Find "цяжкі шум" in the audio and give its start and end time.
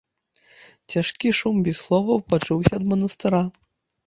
0.93-1.55